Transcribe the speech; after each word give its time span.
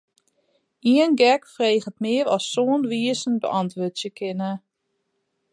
Ien 0.93 1.11
gek 1.21 1.41
freget 1.53 1.97
mear 2.03 2.27
as 2.35 2.45
sân 2.53 2.81
wizen 2.89 3.35
beäntwurdzje 3.43 4.09
kinne. 4.17 4.51